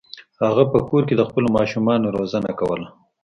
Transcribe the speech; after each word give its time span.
هغه 0.47 0.63
په 0.71 0.79
کور 0.87 1.01
کې 1.07 1.15
د 1.17 1.21
خپلو 1.29 1.47
ماشومانو 1.57 2.13
روزنه 2.17 2.51
کوله. 2.59 2.87